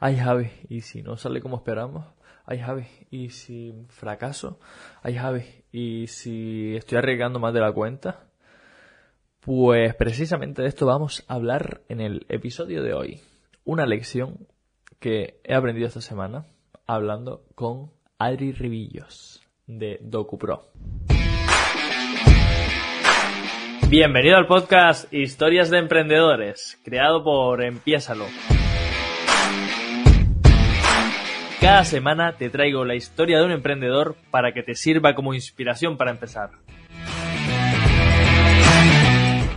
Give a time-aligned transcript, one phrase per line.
[0.00, 2.06] ay Javi, ¿y si no sale como esperamos?
[2.46, 4.58] Ay Javi, ¿y si fracaso?
[5.02, 8.26] Ay Javi, ¿y si estoy arriesgando más de la cuenta?
[9.40, 13.20] Pues precisamente de esto vamos a hablar en el episodio de hoy.
[13.64, 14.48] Una lección
[14.98, 16.46] que he aprendido esta semana
[16.86, 20.72] hablando con Adri Ribillos de DocuPro.
[23.88, 28.24] Bienvenido al podcast Historias de Emprendedores, creado por Empiésalo.
[31.60, 35.98] Cada semana te traigo la historia de un emprendedor para que te sirva como inspiración
[35.98, 36.52] para empezar.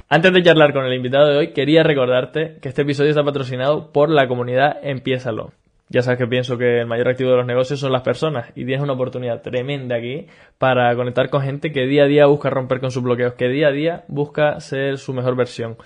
[0.10, 3.94] Antes de charlar con el invitado de hoy, quería recordarte que este episodio está patrocinado
[3.94, 5.54] por la comunidad Empiézalo.
[5.88, 8.66] Ya sabes que pienso que el mayor activo de los negocios son las personas y
[8.66, 10.27] tienes una oportunidad tremenda aquí
[10.58, 13.70] para conectar con gente que día a día busca romper con sus bloqueos, que día
[13.70, 15.77] a día busca ser su mejor versión.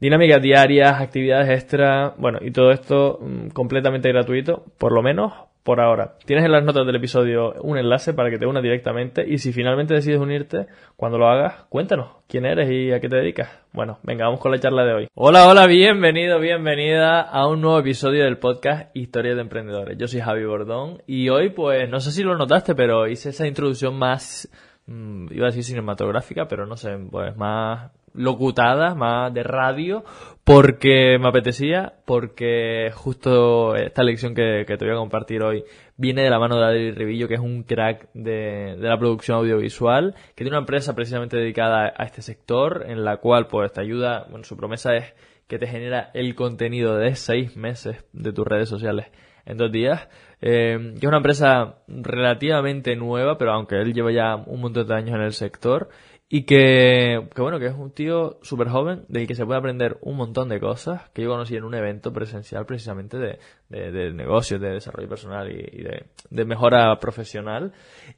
[0.00, 5.32] Dinámicas diarias, actividades extra, bueno, y todo esto mm, completamente gratuito, por lo menos
[5.68, 6.14] por ahora.
[6.24, 9.52] Tienes en las notas del episodio un enlace para que te unas directamente y si
[9.52, 13.50] finalmente decides unirte, cuando lo hagas, cuéntanos quién eres y a qué te dedicas.
[13.74, 15.08] Bueno, venga, vamos con la charla de hoy.
[15.12, 19.98] Hola, hola, bienvenido, bienvenida a un nuevo episodio del podcast Historias de Emprendedores.
[19.98, 23.46] Yo soy Javi Bordón y hoy, pues, no sé si lo notaste, pero hice esa
[23.46, 24.50] introducción más,
[24.86, 30.04] mm, iba a decir cinematográfica, pero no sé, pues más locutada, más de radio,
[30.44, 35.64] porque me apetecía, porque justo esta lección que, te voy a compartir hoy
[35.96, 39.38] viene de la mano de Adri Ribillo, que es un crack de, de, la producción
[39.38, 43.80] audiovisual, que tiene una empresa precisamente dedicada a este sector, en la cual pues te
[43.80, 45.14] ayuda, bueno, su promesa es
[45.46, 49.06] que te genera el contenido de seis meses de tus redes sociales
[49.48, 50.08] en dos días,
[50.42, 54.94] eh, que es una empresa relativamente nueva, pero aunque él lleva ya un montón de
[54.94, 55.88] años en el sector,
[56.30, 59.96] y que, que bueno, que es un tío súper joven del que se puede aprender
[60.02, 63.38] un montón de cosas que yo conocí en un evento presencial precisamente de,
[63.70, 67.72] de, negocios, de desarrollo personal y, de, de, mejora profesional.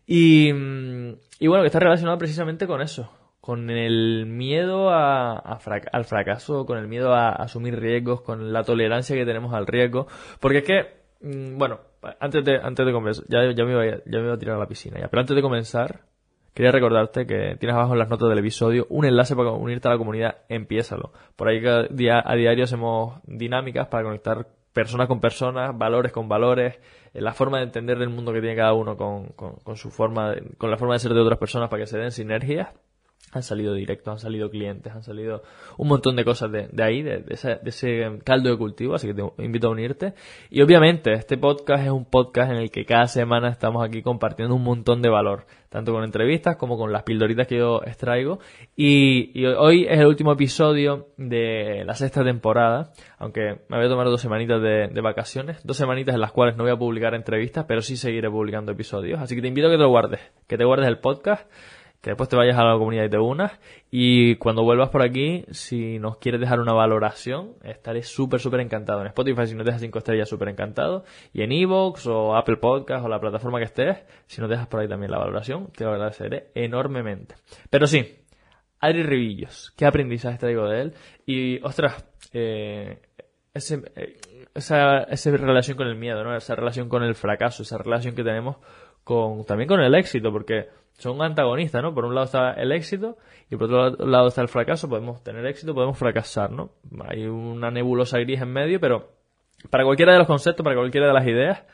[0.06, 6.66] Y, y bueno, que está relacionado precisamente con eso, con el miedo a, al fracaso,
[6.66, 10.09] con el miedo a, asumir riesgos, con la tolerancia que tenemos al riesgo.
[10.41, 10.87] Porque es que,
[11.21, 11.78] mm, bueno,
[12.19, 14.59] antes de, antes de comenzar, ya, ya, me iba, ya me iba a tirar a
[14.59, 16.09] la piscina ya, pero antes de comenzar,
[16.55, 19.93] Quería recordarte que tienes abajo en las notas del episodio un enlace para unirte a
[19.93, 21.12] la comunidad Empiézalo.
[21.37, 26.78] Por ahí a diario hacemos dinámicas para conectar personas con personas, valores con valores,
[27.12, 30.34] eh, la forma de entender el mundo que tiene cada uno con, con, su forma,
[30.59, 32.69] con la forma de ser de otras personas para que se den sinergias
[33.32, 35.42] han salido directos, han salido clientes, han salido
[35.76, 39.22] un montón de cosas de, de ahí, de, ese, caldo de cultivo, así que te
[39.44, 40.14] invito a unirte.
[40.50, 44.54] Y obviamente este podcast es un podcast en el que cada semana estamos aquí compartiendo
[44.54, 48.41] un montón de valor, tanto con entrevistas como con las pildoritas que yo extraigo.
[48.74, 53.88] Y, y hoy es el último episodio de la sexta temporada, aunque me voy a
[53.88, 57.14] tomar dos semanitas de, de vacaciones, dos semanitas en las cuales no voy a publicar
[57.14, 59.20] entrevistas, pero sí seguiré publicando episodios.
[59.20, 61.48] Así que te invito a que te lo guardes, que te guardes el podcast
[62.00, 63.53] que después te vayas a la comunidad y te unas.
[63.91, 69.00] Y cuando vuelvas por aquí, si nos quieres dejar una valoración, estaré súper, súper encantado.
[69.03, 71.05] En Spotify, si nos dejas 5 estrellas, súper encantado.
[71.33, 74.81] Y en Evox o Apple Podcast o la plataforma que estés, si nos dejas por
[74.81, 77.34] ahí también la valoración, te lo agradeceré enormemente.
[77.69, 78.16] Pero sí,
[78.81, 80.94] Adri Ribillos, ¿qué aprendizaje traigo de él?
[81.27, 82.03] Y, ostras,
[82.33, 83.03] eh,
[83.53, 84.16] ese, eh,
[84.55, 86.34] esa, esa relación con el miedo, ¿no?
[86.34, 88.56] Esa relación con el fracaso, esa relación que tenemos
[89.05, 90.69] con, también con el éxito, porque
[91.00, 91.94] son antagonistas, ¿no?
[91.94, 93.16] Por un lado está el éxito
[93.50, 94.88] y por otro lado está el fracaso.
[94.88, 96.71] Podemos tener éxito, podemos fracasar, ¿no?
[97.09, 99.12] Hay una nebulosa gris en medio, pero
[99.71, 101.65] para cualquiera de los conceptos, para cualquiera de las ideas,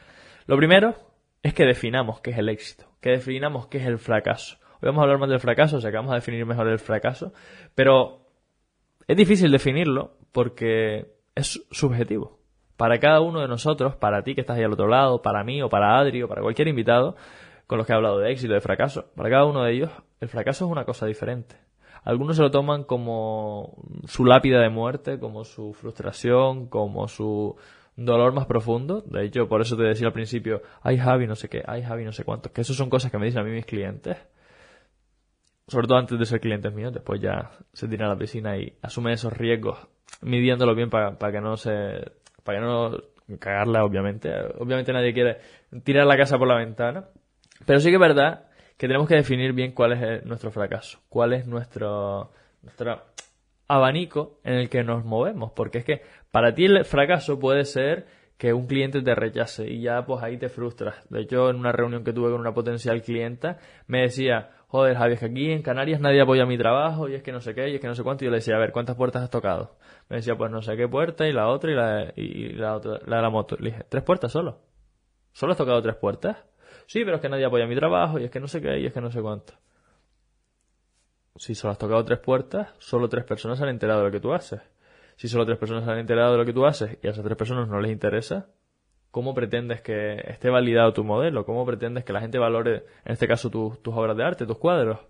[0.46, 0.94] lo primero
[1.42, 4.58] es que definamos qué es el éxito, que definamos qué es el fracaso.
[4.74, 6.78] Hoy vamos a hablar más del fracaso, o sea que vamos a definir mejor el
[6.78, 7.32] fracaso,
[7.74, 8.26] pero
[9.06, 12.38] es difícil definirlo porque es subjetivo.
[12.76, 15.62] Para cada uno de nosotros, para ti que estás ahí al otro lado, para mí
[15.62, 17.16] o para Adri o para cualquier invitado,
[17.66, 19.10] con los que he hablado de éxito, de fracaso.
[19.14, 19.90] Para cada uno de ellos,
[20.20, 21.56] el fracaso es una cosa diferente.
[22.04, 27.56] Algunos se lo toman como su lápida de muerte, como su frustración, como su
[27.96, 29.00] dolor más profundo.
[29.00, 32.04] De hecho, por eso te decía al principio, ay Javi, no sé qué, ay Javi,
[32.04, 32.52] no sé cuánto.
[32.52, 34.16] Que eso son cosas que me dicen a mí mis clientes.
[35.66, 38.78] Sobre todo antes de ser clientes míos, después ya se tiran a la piscina y
[38.82, 39.76] asumen esos riesgos,
[40.22, 42.12] midiéndolo bien para, para que no se,
[42.44, 42.92] para que no
[43.40, 44.32] cagarla, obviamente.
[44.60, 45.38] Obviamente nadie quiere
[45.82, 47.06] tirar la casa por la ventana.
[47.64, 51.32] Pero sí que es verdad que tenemos que definir bien cuál es nuestro fracaso, cuál
[51.32, 52.32] es nuestro,
[52.62, 53.02] nuestro
[53.68, 58.06] abanico en el que nos movemos, porque es que para ti el fracaso puede ser
[58.36, 61.08] que un cliente te rechace y ya pues ahí te frustras.
[61.08, 65.14] De hecho, en una reunión que tuve con una potencial clienta, me decía, joder, Javi,
[65.14, 67.70] es que aquí en Canarias nadie apoya mi trabajo y es que no sé qué
[67.70, 68.24] y es que no sé cuánto.
[68.24, 69.76] Y yo le decía, a ver, ¿cuántas puertas has tocado?
[70.10, 72.98] Me decía, pues no sé qué puerta y la otra y la, y la otra,
[73.06, 73.56] la de la moto.
[73.58, 74.60] Le dije, ¿tres puertas solo?
[75.32, 76.36] ¿Solo has tocado tres puertas?
[76.86, 78.86] Sí, pero es que nadie apoya mi trabajo y es que no sé qué y
[78.86, 79.54] es que no sé cuánto.
[81.36, 84.32] Si solo has tocado tres puertas, solo tres personas han enterado de lo que tú
[84.32, 84.60] haces.
[85.16, 87.24] Si solo tres personas se han enterado de lo que tú haces y a esas
[87.24, 88.48] tres personas no les interesa,
[89.10, 91.44] ¿cómo pretendes que esté validado tu modelo?
[91.44, 95.00] ¿Cómo pretendes que la gente valore, en este caso, tus obras de arte, tus cuadros?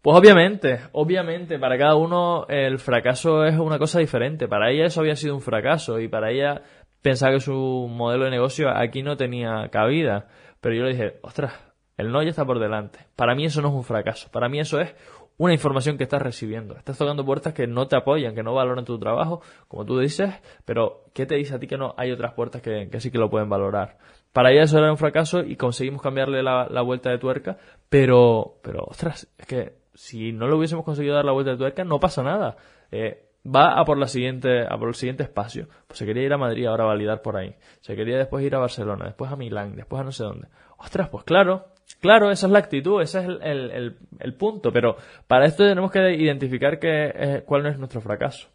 [0.00, 4.48] Pues obviamente, obviamente, para cada uno el fracaso es una cosa diferente.
[4.48, 6.62] Para ella eso había sido un fracaso y para ella
[7.02, 10.28] pensaba que su modelo de negocio aquí no tenía cabida.
[10.60, 11.52] Pero yo le dije, ostras,
[11.96, 13.00] el no ya está por delante.
[13.16, 14.30] Para mí eso no es un fracaso.
[14.30, 14.94] Para mí eso es
[15.36, 16.76] una información que estás recibiendo.
[16.76, 20.32] Estás tocando puertas que no te apoyan, que no valoran tu trabajo, como tú dices,
[20.64, 23.30] pero ¿qué te dice a ti que no hay otras puertas que, sí que lo
[23.30, 23.98] pueden valorar?
[24.32, 27.58] Para ella eso era un fracaso y conseguimos cambiarle la, vuelta de tuerca,
[27.88, 31.84] pero, pero, ostras, es que si no lo hubiésemos conseguido dar la vuelta de tuerca,
[31.84, 32.56] no pasa nada.
[32.90, 35.68] Eh, va a por la siguiente, a por el siguiente espacio.
[35.86, 37.54] Pues se quería ir a Madrid ahora a validar por ahí.
[37.80, 40.48] Se quería después ir a Barcelona, después a Milán, después a no sé dónde.
[40.78, 41.66] Ostras, pues claro,
[42.00, 44.72] claro, esa es la actitud, ese es el, el, punto.
[44.72, 44.96] Pero
[45.26, 48.48] para esto tenemos que identificar que, cuál es nuestro fracaso.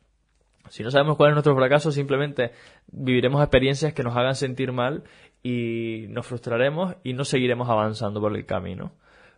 [0.69, 2.51] Si no sabemos cuál es nuestro fracaso, simplemente
[2.87, 5.03] viviremos experiencias que nos hagan sentir mal
[5.41, 8.91] y nos frustraremos y no seguiremos avanzando por el camino.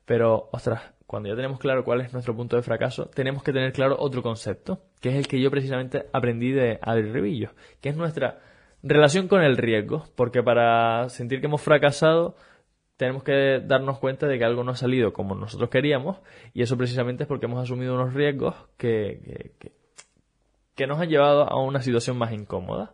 [0.05, 3.73] Pero, ostras, cuando ya tenemos claro cuál es nuestro punto de fracaso, tenemos que tener
[3.73, 7.49] claro otro concepto, que es el que yo precisamente aprendí de Adri Revillo,
[7.81, 8.37] que es nuestra
[8.83, 12.35] relación con el riesgo, porque para sentir que hemos fracasado
[12.95, 16.19] tenemos que darnos cuenta de que algo no ha salido como nosotros queríamos
[16.53, 19.71] y eso precisamente es porque hemos asumido unos riesgos que, que,
[20.75, 22.93] que nos han llevado a una situación más incómoda.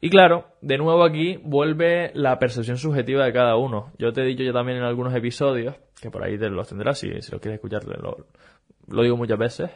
[0.00, 3.90] Y claro, de nuevo aquí vuelve la percepción subjetiva de cada uno.
[3.98, 6.98] Yo te he dicho ya también en algunos episodios, que por ahí te los tendrás
[6.98, 8.26] si, si lo quieres escuchar, lo,
[8.88, 9.70] lo digo muchas veces.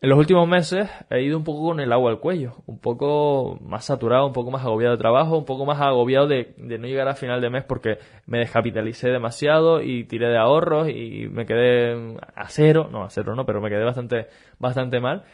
[0.00, 3.58] En los últimos meses he ido un poco con el agua al cuello, un poco
[3.60, 6.86] más saturado, un poco más agobiado de trabajo, un poco más agobiado de, de, no
[6.86, 11.46] llegar a final de mes porque me descapitalicé demasiado y tiré de ahorros y me
[11.46, 14.28] quedé a cero, no a cero no, pero me quedé bastante,
[14.60, 15.24] bastante mal.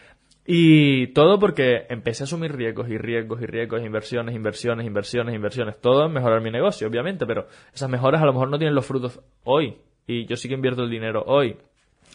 [0.46, 5.80] Y todo porque empecé a asumir riesgos y riesgos y riesgos, inversiones, inversiones, inversiones, inversiones.
[5.80, 8.84] Todo en mejorar mi negocio, obviamente, pero esas mejoras a lo mejor no tienen los
[8.84, 9.78] frutos hoy.
[10.06, 11.56] Y yo sí que invierto el dinero hoy.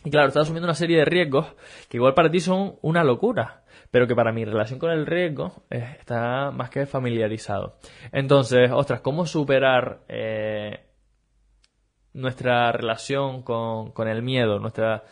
[0.06, 1.48] Y claro, estás asumiendo una serie de riesgos
[1.90, 5.64] que igual para ti son una locura, pero que para mi relación con el riesgo
[5.72, 7.78] eh, está más que familiarizado.
[8.12, 10.86] Entonces, ostras, ¿cómo superar eh,
[12.14, 15.04] nuestra relación con, con el miedo, nuestra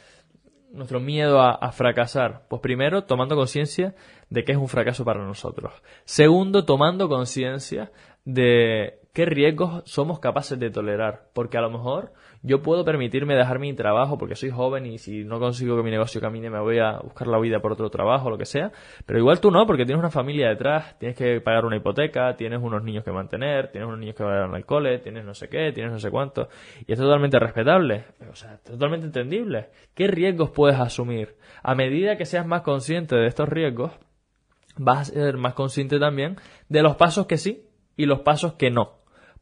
[0.72, 2.46] nuestro miedo a, fracasar?
[2.50, 3.96] Pues primero, tomando conciencia
[4.30, 5.74] de que es un fracaso para nosotros.
[6.06, 7.92] Segundo, tomando conciencia
[8.26, 11.30] de qué riesgos somos capaces de tolerar.
[11.34, 15.24] Porque a lo mejor yo puedo permitirme dejar mi trabajo porque soy joven y si
[15.24, 18.30] no consigo que mi negocio camine me voy a buscar la vida por otro trabajo,
[18.30, 18.72] lo que sea.
[19.08, 22.62] Pero igual tú no, porque tienes una familia detrás, tienes que pagar una hipoteca, tienes
[22.62, 25.72] unos niños que mantener, tienes unos niños que vayan al cole, tienes no sé qué,
[25.72, 26.50] tienes no sé cuánto.
[26.86, 29.70] Y es totalmente respetable, o sea, totalmente entendible.
[29.96, 31.38] ¿Qué riesgos puedes asumir?
[31.64, 33.94] A medida que seas más consciente de estos riesgos,
[34.78, 36.36] vas a ser más consciente también
[36.70, 37.64] de los pasos que sí
[37.96, 38.97] y los pasos que no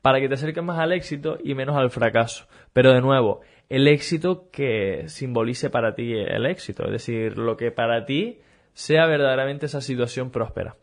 [0.06, 2.46] para que te acerques más al éxito y menos al fracaso.
[2.74, 7.72] Pero de nuevo, el éxito que simbolice para ti el éxito, es decir, lo que
[7.72, 8.38] para ti
[8.74, 10.76] sea verdaderamente esa situación próspera.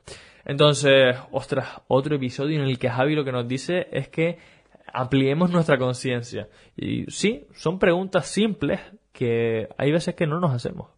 [0.44, 4.38] Entonces, ostras, otro episodio en el que Javi lo que nos dice es que
[4.92, 6.48] ampliemos nuestra conciencia.
[6.76, 8.80] Y sí, son preguntas simples
[9.12, 10.88] que hay veces que no nos hacemos.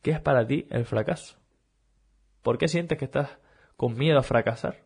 [0.00, 1.38] ¿Qué es para ti el fracaso?
[2.40, 3.36] ¿Por qué sientes que estás
[3.76, 4.83] con miedo a fracasar?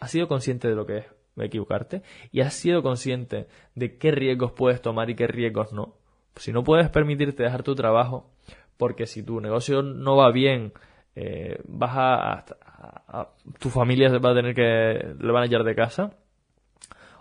[0.00, 1.06] Has sido consciente de lo que es
[1.38, 2.02] equivocarte
[2.32, 5.94] y has sido consciente de qué riesgos puedes tomar y qué riesgos no.
[6.36, 8.30] Si no puedes permitirte dejar tu trabajo,
[8.76, 10.72] porque si tu negocio no va bien,
[11.14, 13.26] eh, vas a,
[13.58, 16.16] tu familia va a tener que le van a hallar de casa.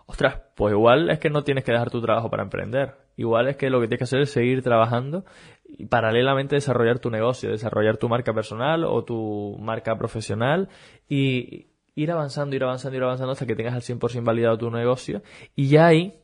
[0.05, 2.95] Ostras, pues igual es que no tienes que dejar tu trabajo para emprender.
[3.15, 5.25] Igual es que lo que tienes que hacer es seguir trabajando
[5.65, 10.69] y paralelamente desarrollar tu negocio, desarrollar tu marca personal o tu marca profesional
[11.07, 11.67] y,
[12.01, 15.21] ir avanzando, ir avanzando, ir avanzando hasta que tengas al 100% validado tu negocio
[15.55, 16.19] y ya ahí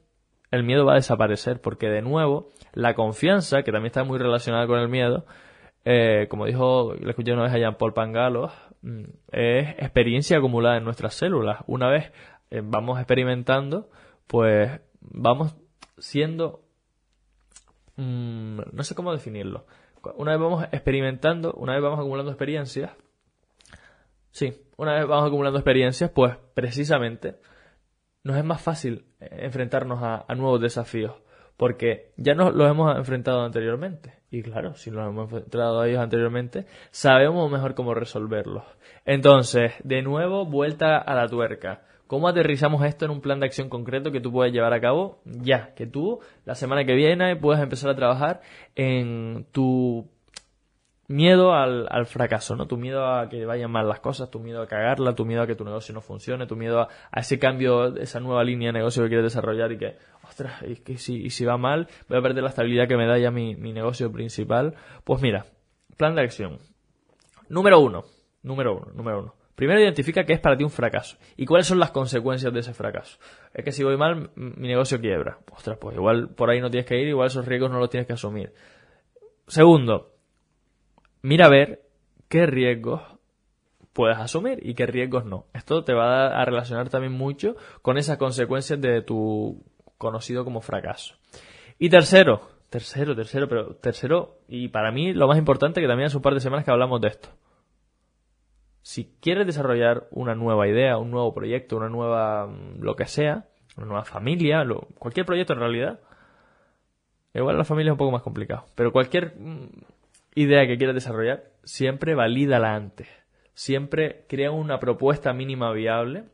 [0.52, 4.68] el miedo va a desaparecer porque de nuevo la confianza, que también está muy relacionada
[4.68, 5.26] con el miedo,
[5.84, 8.52] eh, como dijo, le escuché una vez a Jean-Paul Pangalo,
[8.82, 11.60] mm, es experiencia acumulada en nuestras células.
[11.68, 12.12] Una vez
[12.52, 13.90] eh, vamos experimentando,
[14.28, 15.56] pues vamos
[15.98, 16.62] siendo,
[17.98, 19.66] mm, no sé cómo definirlo.
[20.16, 22.92] Una vez vamos experimentando, una vez vamos acumulando experiencias,
[24.36, 27.36] Sí, una vez vamos acumulando experiencias, pues precisamente
[28.26, 31.14] nos es más fácil eh, enfrentarnos a, nuevos desafíos.
[31.56, 34.16] porque ya nos los hemos enfrentado anteriormente.
[34.30, 38.66] Y claro, si nos hemos enfrentado a ellos anteriormente, sabemos mejor cómo resolverlos.
[39.06, 41.84] Entonces, de nuevo, vuelta a la tuerca.
[42.08, 45.22] ¿Cómo aterrizamos esto en un plan de acción concreto que tú puedes llevar a cabo
[45.24, 45.74] ya?
[45.76, 48.42] Que tú, la semana que viene, puedas empezar a trabajar
[48.76, 50.10] en tu
[51.08, 52.68] miedo al, fracaso, ¿no?
[52.68, 55.48] Tu miedo a que vayan mal las cosas, tu miedo a cagarla, tu miedo a
[55.48, 59.04] que tu negocio no funcione, tu miedo a, ese cambio, esa nueva línea de negocio
[59.04, 62.22] que quieres desarrollar y que, ostras, y que si, y si va mal, voy a
[62.22, 64.76] perder la estabilidad que me da ya mi, mi negocio principal.
[65.04, 65.46] Pues mira,
[65.98, 66.60] plan de acción.
[67.50, 68.06] Número uno,
[68.42, 69.36] número uno, número uno.
[69.56, 72.74] Primero identifica qué es para ti un fracaso y cuáles son las consecuencias de ese
[72.74, 73.18] fracaso.
[73.54, 75.38] Es que si voy mal, mi negocio quiebra.
[75.52, 78.06] Ostras, pues igual por ahí no tienes que ir, igual esos riesgos no los tienes
[78.06, 78.54] que asumir.
[79.48, 80.15] Segundo,
[81.26, 81.82] mira a ver
[82.30, 83.02] qué riesgos
[83.94, 85.46] puedes asumir y qué riesgos no.
[85.54, 89.64] Esto te va a relacionar también mucho con esas consecuencias de tu
[89.98, 91.16] conocido como fracaso.
[91.80, 96.18] Y tercero, tercero, tercero, pero tercero, y para mí lo más importante, que también hace
[96.18, 97.30] un par de semanas que hablamos de esto.
[98.82, 103.48] Si quieres desarrollar una nueva idea, un nuevo proyecto, una nueva, mm, lo que sea,
[103.78, 104.64] una nueva familia,
[105.00, 106.00] cualquier proyecto en realidad,
[107.34, 109.70] igual la familia es un poco más complicado, pero cualquier mm,
[110.36, 113.08] idea que quieras desarrollar, siempre valídala antes.
[113.54, 116.26] Siempre crea una propuesta mínima viable.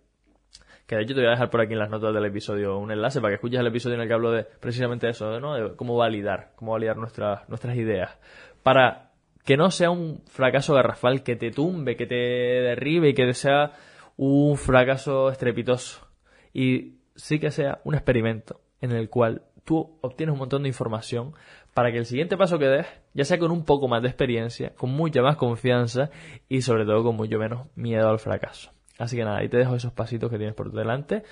[0.88, 2.92] Que de hecho te voy a dejar por aquí en las notas del episodio un
[2.92, 5.54] enlace para que escuches el episodio en el que hablo de precisamente eso, ¿no?
[5.54, 8.20] De cómo validar, cómo validar nuestras, nuestras ideas.
[8.64, 9.12] Para
[9.46, 13.74] que no sea un fracaso garrafal que te tumbe, que te derribe y que sea
[14.18, 16.08] un fracaso estrepitoso.
[16.54, 21.34] Y sí que sea un experimento en el cual tú obtienes un montón de información
[21.74, 24.74] para que el siguiente paso que des, ya sea con un poco más de experiencia,
[24.76, 26.10] con mucha más confianza
[26.50, 28.72] y sobre todo con mucho menos miedo al fracaso.
[28.98, 31.24] Así que nada, ahí te dejo esos pasitos que tienes por delante.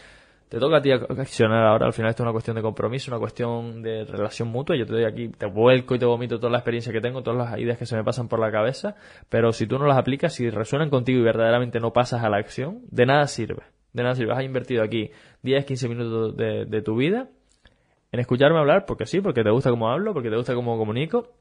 [0.48, 3.20] Te toca a ti accionar ahora, al final esto es una cuestión de compromiso, una
[3.20, 4.76] cuestión de relación mutua.
[4.76, 7.38] Yo te doy aquí, te vuelco y te vomito toda la experiencia que tengo, todas
[7.38, 8.96] las ideas que se me pasan por la cabeza,
[9.30, 12.38] pero si tú no las aplicas, si resuenan contigo y verdaderamente no pasas a la
[12.38, 13.62] acción, de nada sirve.
[13.94, 14.34] De nada sirve.
[14.34, 15.12] Has invertido aquí
[15.44, 17.30] 10, 15 minutos de, de tu vida
[18.12, 21.34] en escucharme hablar, porque sí, porque te gusta cómo hablo, porque te gusta cómo comunico,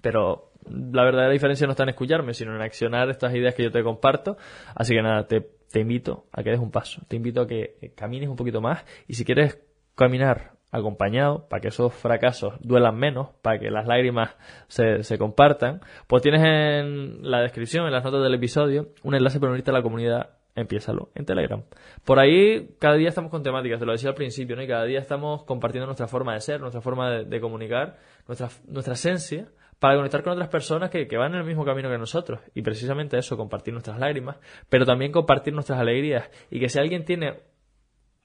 [0.00, 3.70] pero la verdadera diferencia no está en escucharme, sino en accionar estas ideas que yo
[3.70, 4.36] te comparto.
[4.74, 7.92] Así que nada, te, te invito a que des un paso, te invito a que
[7.96, 9.60] camines un poquito más y si quieres
[9.94, 14.36] caminar acompañado, para que esos fracasos duelan menos, para que las lágrimas
[14.68, 19.40] se, se compartan, pues tienes en la descripción, en las notas del episodio, un enlace
[19.40, 21.62] para unirte a la comunidad empiézalo en Telegram.
[22.04, 24.62] Por ahí cada día estamos con temáticas, te lo decía al principio, ¿no?
[24.62, 28.94] Y cada día estamos compartiendo nuestra forma de ser, nuestra forma de, comunicar, nuestra, nuestra
[28.94, 32.40] esencia, para conectar con otras personas que, que, van en el mismo camino que nosotros.
[32.54, 34.38] Y precisamente eso, compartir nuestras lágrimas,
[34.68, 36.28] pero también compartir nuestras alegrías.
[36.50, 37.38] Y que si alguien tiene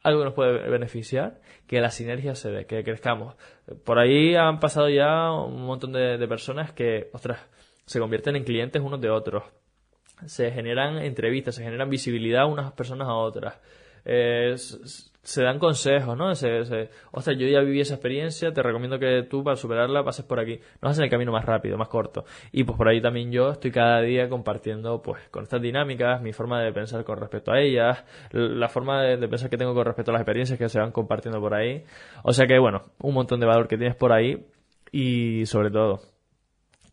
[0.04, 3.36] algo que nos puede beneficiar, que la sinergia se dé, que crezcamos.
[3.86, 7.40] Por ahí han pasado ya un montón de, personas que, ostras,
[7.86, 9.44] se convierten en clientes unos de otros
[10.26, 13.60] se generan entrevistas, se generan visibilidad unas personas a otras.
[14.06, 14.56] Eh,
[15.24, 16.36] se dan consejos, ¿no?
[16.36, 20.26] Se, se, Ostras, yo ya viví esa experiencia, te recomiendo que tú para superarla pases
[20.26, 20.60] por aquí.
[20.82, 22.26] Nos hacen el camino más rápido, más corto.
[22.52, 26.34] Y pues por ahí también yo estoy cada día compartiendo pues con estas dinámicas, mi
[26.34, 29.86] forma de pensar con respecto a ellas, la forma de, de pensar que tengo con
[29.86, 31.86] respecto a las experiencias que se van compartiendo por ahí.
[32.24, 34.46] O sea que bueno, un montón de valor que tienes por ahí
[34.92, 36.02] y sobre todo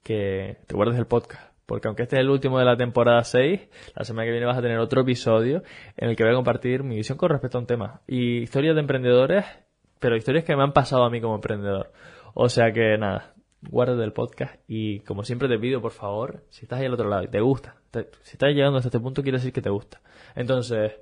[0.05, 3.61] que te guardes el podcast porque aunque este es el último de la temporada 6,
[3.95, 5.63] la semana que viene vas a tener otro episodio
[5.97, 8.01] en el que voy a compartir mi visión con respecto a un tema.
[8.09, 9.45] Y historias de emprendedores,
[10.01, 11.93] pero historias que me han pasado a mí como emprendedor.
[12.35, 16.65] O sea que nada, guarda del podcast y como siempre te pido, por favor, si
[16.65, 19.39] estás ahí al otro lado y te gusta, si estás llegando hasta este punto quiere
[19.39, 20.01] decir que te gusta.
[20.35, 20.95] Entonces,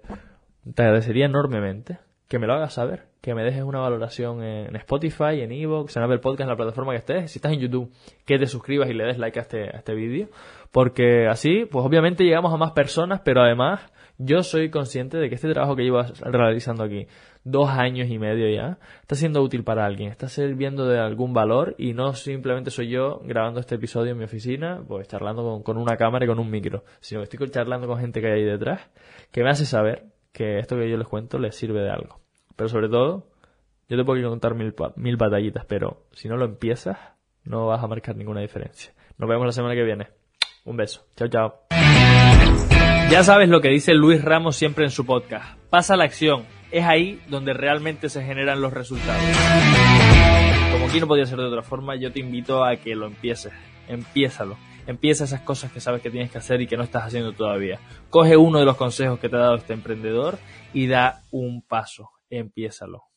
[0.75, 1.99] te agradecería enormemente
[2.29, 6.03] que me lo hagas saber, que me dejes una valoración en Spotify, en Evox, en
[6.03, 7.33] Apple Podcast, en la plataforma que estés.
[7.33, 7.91] Si estás en YouTube,
[8.27, 10.29] que te suscribas y le des like a este, a este vídeo.
[10.71, 13.81] Porque así, pues obviamente llegamos a más personas, pero además
[14.19, 17.07] yo soy consciente de que este trabajo que llevo realizando aquí,
[17.45, 21.77] dos años y medio ya, está siendo útil para alguien, está sirviendo de algún valor
[21.79, 25.79] y no simplemente soy yo grabando este episodio en mi oficina, pues charlando con, con
[25.79, 28.45] una cámara y con un micro, sino que estoy charlando con gente que hay ahí
[28.45, 28.91] detrás,
[29.31, 32.21] que me hace saber que esto que yo les cuento les sirve de algo.
[32.57, 33.27] Pero sobre todo,
[33.89, 36.99] yo te puedo contar mil, mil batallitas, pero si no lo empiezas,
[37.45, 38.93] no vas a marcar ninguna diferencia.
[39.17, 40.09] Nos vemos la semana que viene.
[40.65, 41.07] Un beso.
[41.17, 41.55] Chao, chao.
[43.11, 45.59] Ya sabes lo que dice Luis Ramos siempre en su podcast.
[45.71, 46.45] Pasa la acción.
[46.71, 49.23] Es ahí donde realmente se generan los resultados.
[50.73, 53.53] Como aquí no podía ser de otra forma, yo te invito a que lo empieces.
[53.89, 54.59] Empiézalo.
[54.88, 57.78] Empieza esas cosas que sabes que tienes que hacer y que no estás haciendo todavía.
[58.09, 60.38] Coge uno de los consejos que te ha dado este emprendedor
[60.73, 62.09] y da un paso.
[62.30, 63.09] Empiézalo.